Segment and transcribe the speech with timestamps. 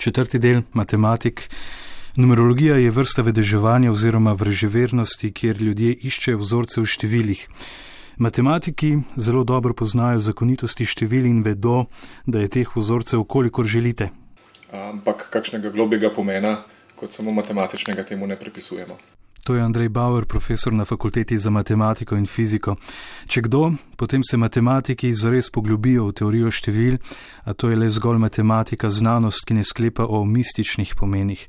[0.00, 1.50] Četrti del, matematik.
[2.16, 7.42] Numerologija je vrsta vedeževanja oziroma vreževernosti, kjer ljudje iščejo vzorce v številih.
[8.16, 11.84] Matematiki zelo dobro poznajo zakonitosti števil in vedo,
[12.24, 14.08] da je teh vzorcev, kolikor želite.
[14.72, 16.62] Ampak kakšnega globjega pomena,
[16.96, 18.96] kot samo matematičnega, temu ne pripisujemo.
[19.50, 22.76] To je Andrej Bauer, profesor na fakulteti za matematiko in fiziko.
[23.26, 27.00] Če kdo, potem se matematiki zares poglobijo v teorijo števil,
[27.42, 31.42] a to je le zgolj matematika, znanost, ki ne sklepa o mističnih pomenih.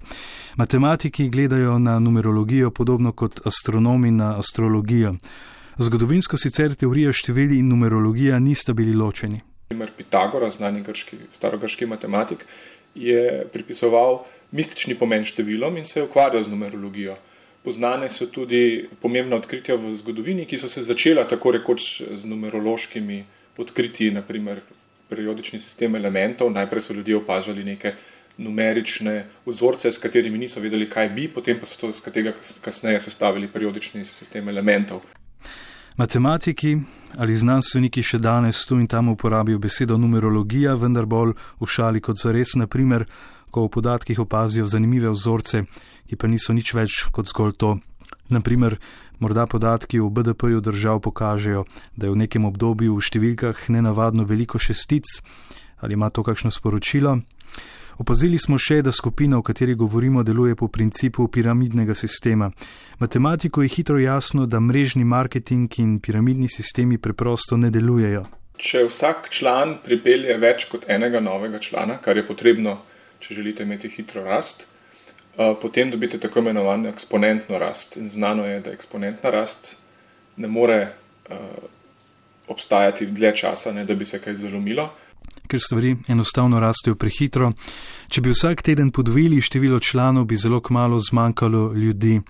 [0.58, 5.14] Matematiki gledajo na numerologijo podobno kot astronomi na astrologijo.
[5.78, 9.44] Zgodovinsko sicer teorija števil in numerologija nista bili ločeni.
[9.70, 12.48] Primer Pitagora, znani grški, starogrški matematik,
[12.96, 17.22] je pripisoval mistični pomen številom in se je ukvarjal z numerologijo.
[17.64, 23.24] Poznane so tudi pomembna odkritja v zgodovini, ki so se začela tako rekoč z numerološkimi
[23.58, 24.64] odkritji, naprimer
[25.10, 26.50] periodični sistem elementov.
[26.52, 27.94] Najprej so ljudje opažali neke
[28.38, 33.00] numerične vzorce, s katerimi niso vedeli, kaj bi, potem pa so to z tega kasneje
[33.00, 35.02] sestavili periodični sistem elementov.
[35.98, 36.78] Matematiki
[37.20, 42.18] ali znanstveniki še danes tu in tam uporabijo besedo numerologija, vendar bolj v šali kot
[42.18, 43.06] zares, naprimer
[43.52, 45.66] ko v podatkih opazijo zanimive vzorce,
[46.08, 47.72] ki pa niso nič več kot zgolj to.
[48.32, 48.78] Naprimer,
[49.20, 54.60] morda podatki o BDP-ju držav pokažejo, da je v nekem obdobju v številkah nenavadno veliko
[54.60, 55.20] šestic,
[55.84, 57.20] ali ima to kakšno sporočilo.
[58.02, 62.50] Opazili smo še, da skupina, o kateri govorimo, deluje po principu piramidnega sistema.
[63.00, 68.24] Matematiko je hitro jasno, da mrežni marketing in piramidni sistemi preprosto ne delujejo.
[68.58, 72.80] Če vsak član pripelje več kot enega novega člana, kar je potrebno
[73.22, 74.68] če želite imeti hitro rast,
[75.38, 77.98] eh, potem dobite tako imenovano eksponentno rast.
[77.98, 79.78] In znano je, da eksponentna rast
[80.38, 80.88] ne more
[81.30, 81.36] uh,
[82.48, 84.90] obstajati dlje časa, ne da bi se kaj zalomilo.
[85.48, 87.52] Ker stvari enostavno rastejo prehitro.
[88.10, 92.22] Če bi vsak teden podvojili število članov, bi zelo kmalo zmanjkalo ljudi.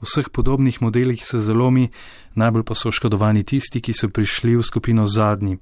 [0.00, 1.88] V vseh podobnih modelih se zalomi,
[2.34, 5.58] najbolj pa so oškodovani tisti, ki so prišli v skupino zadnji.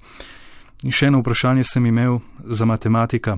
[0.85, 3.37] In še eno vprašanje sem imel za matematika.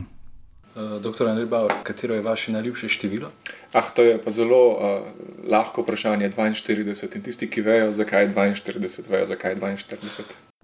[0.79, 3.31] Eh, doktor Andrej Bauer, katero je vaše najljubše število?
[3.73, 5.07] Ah, to je pa zelo uh,
[5.43, 6.29] lahko vprašanje.
[6.29, 10.48] 42 in tisti, ki vejo, zakaj je 42, vejo, zakaj je 42.